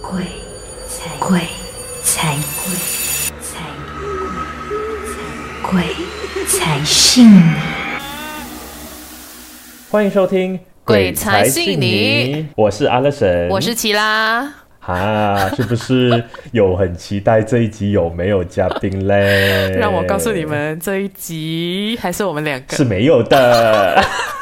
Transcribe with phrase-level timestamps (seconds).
[0.00, 0.22] 鬼
[0.88, 1.40] 才鬼
[2.02, 2.74] 才鬼
[3.40, 3.60] 才
[5.62, 5.82] 鬼
[6.46, 7.42] 才信你。
[9.90, 14.52] 欢迎收听《鬼才信你》，我是阿乐神，我是奇拉。
[14.80, 19.70] 啊，是不是有很期待这一集有没有嘉宾嘞？
[19.78, 24.02] 让我告诉你们，这一集还是我们两个是没有的。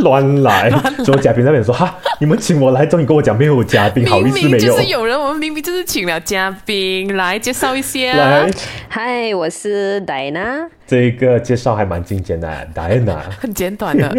[0.00, 0.70] 乱来，
[1.04, 4.58] 所有嘉宾那边说哈，你们请我来，终于跟我讲没有嘉宾，好意思没有？
[4.58, 8.12] 就是有人，我们明明就是请了嘉宾来介绍一下。
[8.14, 8.50] 来，
[8.88, 10.68] 嗨，我是戴娜。
[10.86, 14.12] 这个介绍还蛮精简的，戴娜，很简短的。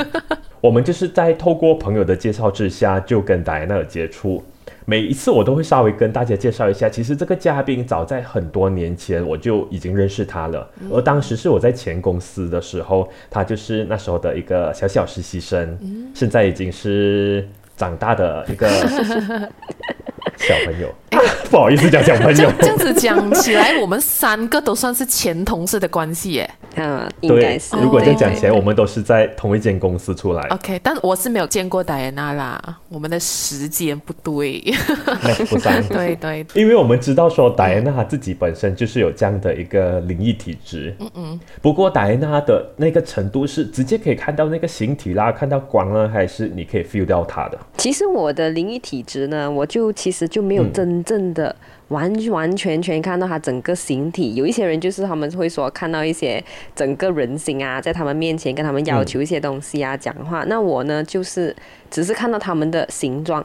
[0.60, 4.42] 我们就是在透过朋友的介绍之下，就跟戴安娜有接触。
[4.84, 15.78] 每一次我都会稍微跟大家介绍一下，其实这个嘉宾早在很多年前我就已经认识他了，而当时是我在前公司的时候，他就是那时候的一个小小实习生，
[16.14, 18.68] 现在已经是长大的一个。
[20.36, 20.94] 小朋友，
[21.50, 22.52] 不好意思讲讲朋友。
[22.60, 26.50] 这样子讲起来，我们三个都算是前同事的关系耶。
[26.76, 27.74] 嗯，应该是。
[27.76, 30.42] 如果这样讲起来，我们都是在同一间公司出来。
[30.48, 34.62] OK，但我是没有见过戴安娜啦，我们的时间不对。
[35.48, 35.82] 不三。
[35.88, 36.44] 对对。
[36.54, 40.94] 因为我们知道说戴安娜自己本身就是有这样的一个灵异体质。
[40.98, 41.40] 嗯嗯。
[41.62, 47.58] 不过戴安娜的那个程度是直接可以看到那个形体啦，看到光了，还是你可以 feel 到它的？
[47.78, 50.26] 其实我的灵异体质呢，我就其实。
[50.26, 51.54] 就没有真正的
[51.88, 54.34] 完完全全看到他整个形体。
[54.34, 56.42] 有一些人就是他们会说看到一些
[56.74, 60.44] 整个人形啊，在他们面前跟他们要求一些东西啊，讲话。
[60.46, 61.54] 那我呢，就是
[61.90, 63.44] 只是看到他们的形状，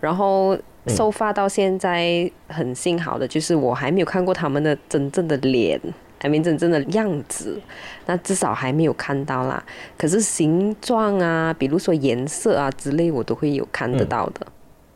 [0.00, 0.56] 然后
[0.88, 5.80] 收发到现在很幸好的就是我还没有看过他们的真正的脸，
[6.20, 7.60] 还没真正的样子。
[8.06, 9.62] 那至少还没有看到啦。
[9.96, 14.46] 可是形状啊，比如说颜色啊之类，我都会有看得到的。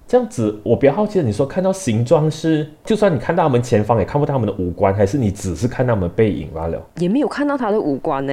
[0.09, 6.81] 这样子，我比较好奇的，你说看到形状是，就算你看到他们前方，也看不到他们的五官，还是你只是看到他们背影罢了？
[6.99, 8.33] 也没有看到他的五官呢，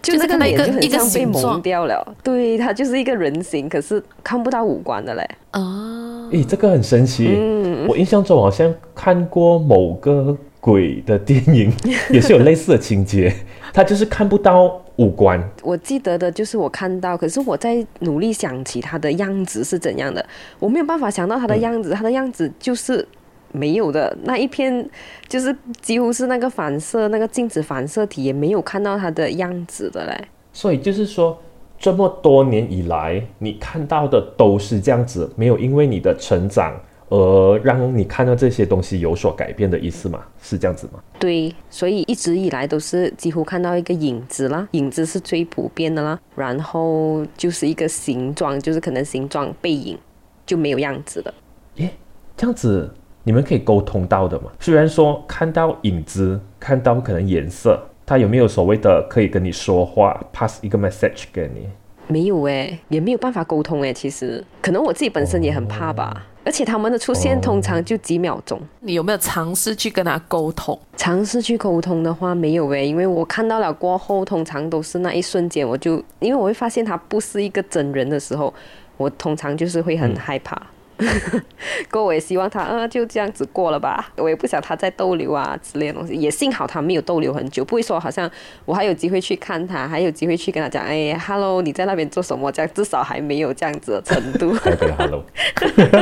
[0.00, 2.14] 就那个脸就很像被蒙掉了。
[2.22, 5.28] 对，他就是一个人形，可是看不到五官的嘞。
[5.52, 7.28] 哦，诶，这个很神奇。
[7.38, 11.72] 嗯，我印象中好像看过某个鬼的电影，
[12.08, 13.34] 也是有类似的情节，
[13.74, 14.80] 他就是看不到。
[14.96, 20.24] 五官，我记得的就是我看到，可是我在努力想起他的样子是怎样的，
[20.58, 23.04] 我没有办法想到他的样子，他的样子就是
[23.52, 24.86] 没有的那一片，
[25.26, 30.24] 就是几乎是那个反射，那个镜子反射体也没有看到他的样子的嘞。
[30.52, 31.40] 所以就是说，
[31.78, 36.78] 这么多年以来，你看到的都是这样子，没有因为你的成长。
[37.12, 40.22] 而让你看到这些东西有所改变的意思吗？
[40.40, 40.98] 是这样子吗？
[41.18, 46.18] 对，所以一直以来都是几乎看到一个影子啦，影子是最普遍的啦。
[46.34, 49.98] 然后就是一个形状，就是可能形状背影
[50.46, 51.34] 就没有样子的。
[51.74, 51.90] 耶，
[52.34, 52.90] 这样子
[53.24, 54.50] 你们可以沟通到的吗？
[54.58, 61.68] 虽然说看到影子，看到可能颜色，它有没有所谓的可以跟你说话，pass 一个 message 给你？
[62.08, 63.92] 没有诶，也没有办法沟通诶。
[63.92, 66.26] 其实可能我自己本身也很怕吧。
[66.44, 68.60] 而且他们的出现通常就几秒钟。
[68.80, 70.78] 你有没有尝试去跟他沟通？
[70.96, 78.52] 尝试去沟通的话没有诶，因为我看到了过后，通常都是那一瞬间，我就因为我会发现他不是一个真人的时候，
[78.96, 80.60] 我通常就是会很害怕。
[81.90, 84.10] 过我也希望他，呃，就这样子过了吧。
[84.16, 86.14] 我也不想他再逗留啊之类的东西。
[86.14, 88.30] 也幸好他没有逗留很久，不会说好像
[88.64, 92.50] 我还有机会去看他，还有机会去跟他讲，哎，hello，你在那边做什么？
[92.52, 94.52] 这样至少还没有这样子的程度。
[94.98, 95.24] hello，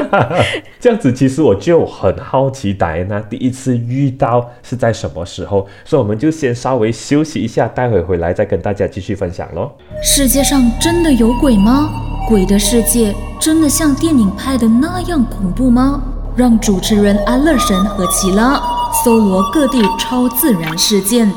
[0.80, 5.66] 这样子其实我就很好奇，戴安娜第一次遇到是在什么时候？
[5.84, 9.70] 所以我们就先稍微休息一下，待会回来再跟大家继续分享喽。
[10.02, 11.90] 世界上真的有鬼吗？
[12.28, 16.02] 鬼的世界真的像电影拍的那样恐怖吗？
[16.36, 18.60] 让主持人安乐神和奇拉
[19.04, 21.30] 搜罗各地超自然事件。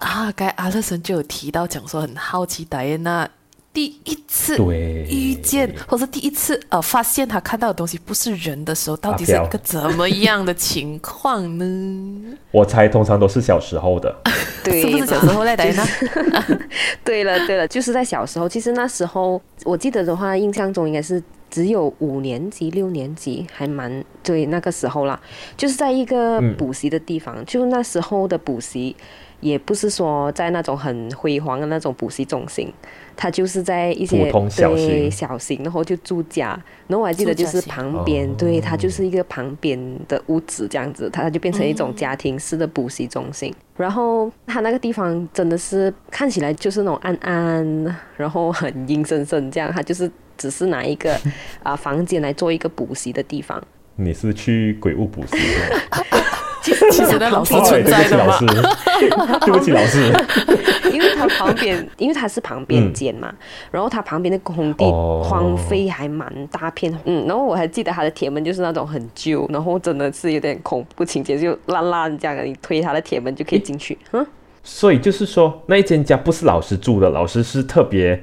[0.00, 3.28] 啊，该阿乐神就有提到讲说很好奇戴安娜
[3.72, 4.56] 第一次
[5.08, 12.36] 遇见，或是第一次呃发现他看到的东西不是人的时候，到底是一个怎么样的情况呢？
[12.52, 14.14] 我猜通常都是小时候的，
[14.64, 15.86] 对，是不是小时候来戴安娜？
[17.04, 18.48] 对了对了，就是在小时候。
[18.48, 25.20] 其实那时候我记得的话，印象中应该是只有五年级、六年级，还蛮对那个时候啦。
[25.56, 28.94] 就是在一个补习的地方，就那时候的补习。
[29.40, 32.72] 也不是说在那种很辉煌的那种补习中心，
[33.14, 39.78] 他就是在一些对小型，然后就住家，然后我还记得就是旁边，对它就是一个旁边
[40.08, 43.54] 的屋子这样子，它就变成一种家庭式的补习中心。
[43.76, 51.18] 然后他那个地方真的是看起来就是那种暗暗，然后很阴森森这样，他就是只是拿一个
[51.62, 53.62] 啊房间来做一个补习的地方。
[53.96, 55.36] 你是去鬼屋补习？
[56.62, 58.36] 其实 那老师存在的吗？
[59.40, 60.12] 对不起，老师。
[60.92, 63.32] 因为他旁边，因为它是旁边间嘛，
[63.70, 64.84] 然后他旁边的空地
[65.22, 73.96] 荒废还蛮大片，嗯，然后我还记得他的铁门就是那种很旧，然后真的是有点恐怖情节，就烂烂这样，你推他的铁门就可以进去。
[74.12, 74.26] 嗯，
[74.64, 78.20] 所以就是说那一间家不是老师住的，老师是特别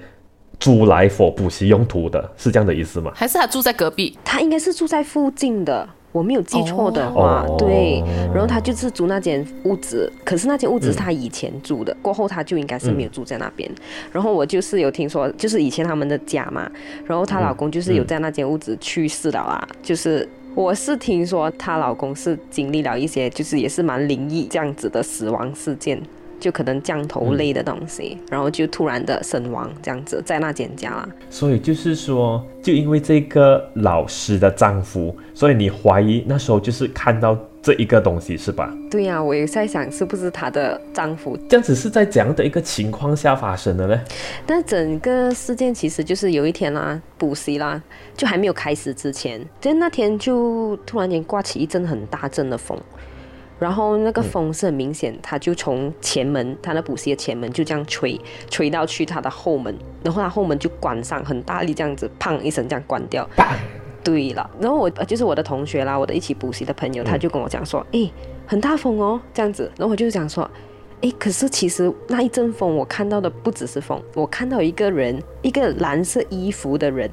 [0.64, 3.12] 租来 for 补习用途的，是这样的意思吗？
[3.14, 4.18] 还是他住在隔壁？
[4.24, 5.86] 他应该是住在附近的。
[6.14, 8.02] 我没有记错的话，对，
[8.32, 13.70] 然后他就是租那间屋子，可是那间屋子是他以前住的，过后他就应该是没有住在那边。
[14.14, 16.72] 然后我就是有听说，就是以前他们的家嘛，
[17.06, 20.26] 然后她老公就是有在那间屋子去世了啊，就是
[20.56, 26.00] 我是听说她老公是经历了一些，就是也是蛮灵异这样子的死亡事件。
[26.44, 31.08] 就可能降头类的东西，然后就突然的身亡，这样子在那间家啦。
[31.30, 38.76] 所以就是说，就因为这个老师的丈夫，所以你怀疑那时候就是看到这一个东西是吧？
[38.92, 41.38] 对呀，我也在想是不是她的丈夫。
[41.48, 43.98] 这样子是在怎样的一个情况下发生的呢？
[44.46, 47.82] 但整个事件其实就是有一天啦，补习啦，
[48.18, 52.78] 就还没有开始之前，在那天就突然间刮起一阵很大阵的风。
[53.64, 58.20] 然后那个风是很明显，他就从前门，他那补习的前门就这样吹，
[58.50, 59.74] 吹到去他的后门，
[60.04, 63.26] 然后他后门就关上，很大力这样子，砰一声这样关掉。
[64.04, 68.12] 对了，然后我就是我的同学啦，我的一起补习的朋友，他就跟我讲说，哎，
[68.46, 69.72] 很大风哦，这样子。
[69.78, 70.44] 然后我就讲说，
[71.02, 77.10] 哎，可是其实那一阵风，我看到的不只是风，我看到一个人，一个蓝色衣服的人，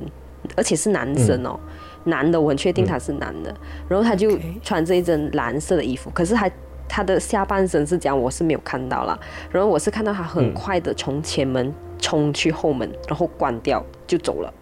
[0.57, 1.57] 而且是男生哦。
[2.05, 3.55] 男的，我很确定他是男的，
[3.89, 6.51] 然后他就穿着一身蓝色的衣服，可是他
[6.89, 9.19] 他的下半身是这样，我是没有看到了。
[9.51, 14.53] 然后我是看到他很快的从前门冲去后门，然后关掉就走了。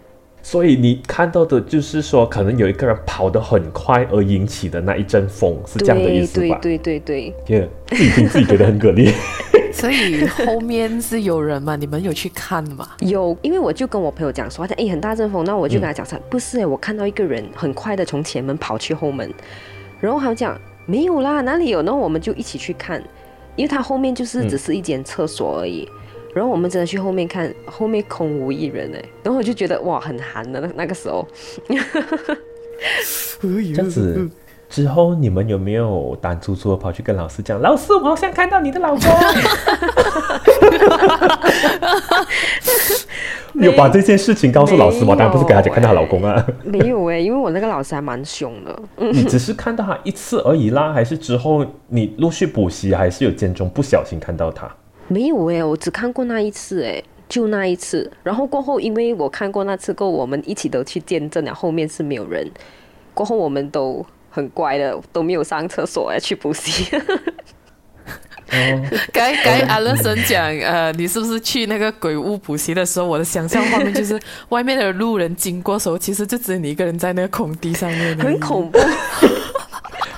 [0.41, 6.59] 所以你看到的就是说，可能有一个人跑得很快而引起的那一阵风，是这样的意思吧？
[6.63, 9.13] 对对对对，自己听自己觉得很可怜。
[9.79, 11.77] 所以后面是有人吗？
[11.77, 12.89] 你们有去看吗？
[13.01, 19.33] 有，因为我就跟我朋友讲说，哎，很大阵风，那我就跟他讲说，不是哎，我看到一个人很快的从前门跑去后门，
[20.01, 21.81] 然后他讲没有啦，哪里有？
[21.83, 23.01] 然后我们就一起去看，
[23.55, 25.89] 因为他后面就是只是一间厕所而已，
[26.35, 31.27] 然后我们真的去后面看，后面空无一人哎，然后我就觉得哇，很寒的那那个时候，
[33.41, 34.29] 这样子。
[34.69, 37.61] 之后你们有没有胆粗粗的跑去跟老师讲？
[37.61, 39.01] 老师，我好想看到你的老公。
[43.55, 45.17] 有把这件事情告诉老师吗？
[45.17, 46.47] 当然不是给他讲看到老公啊。
[46.63, 48.79] 没有哎，因为我那个老师还蛮凶的。
[48.99, 54.71] 你只是看到他一次而已啦，还是之后你陆续补习，还是有间中不小心看到他？
[55.09, 58.09] 没有哎，我只看过那一次哎，就那一次。
[58.23, 62.49] 然后过后，因为我看过那次过，我们一起都去见证了，后面是没有人。
[63.15, 64.05] 过后我们都。
[64.39, 66.87] 很乖的，都没有上厕所要去补习。
[69.13, 73.05] 该该阿乐森讲，呃，你是不是去那个鬼屋补习的时候？
[73.05, 74.19] 我的想象画面就是
[74.49, 78.79] 外面的路人经过时候，其实就只有你一个人在那个空地上面，很恐怖。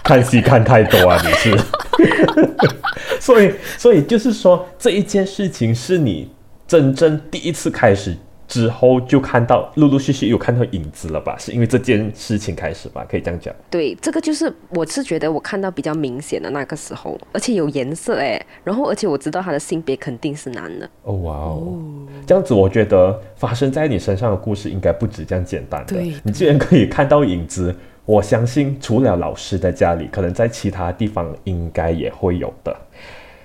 [0.05, 1.59] 看戏看太多啊，你是。
[3.19, 6.31] 所以，所以就是说，这一件事情是你
[6.69, 8.17] 真正第一次开始。
[8.51, 11.37] 之后就看到陆陆续续有看到影子了吧？
[11.39, 13.07] 是因为这件事情开始吧？
[13.09, 13.55] 可以这样讲。
[13.71, 20.91] 对，这个就是我是觉得我看到比较明显的那个时候，而且有颜色哎，然后而且我知道他的性别肯定是男的。
[21.05, 21.79] 哦哇哦，
[22.27, 25.95] 这样子我觉得发生在你身上的故事应该不止这样简单的。
[25.95, 27.73] 对，你既然可以看到影子，
[28.05, 32.77] 我相信除了老师的家里，可能在其他地方应该也会有的。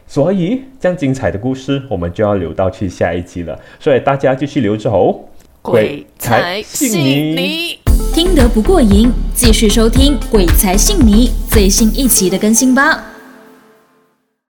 [0.07, 3.59] 所以，这样精彩的故事，我们就要留到去下一集了。
[3.79, 5.19] 所以大家继续留着哦。
[5.61, 7.79] 鬼才信你，
[8.13, 13.14] 听得不过瘾，继续收听《鬼才信你》最新一期的更新吧。